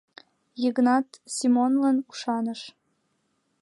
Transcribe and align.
Йыгнат 0.63 1.09
Семонлан 1.35 1.97
ӱшаныш. 2.11 2.61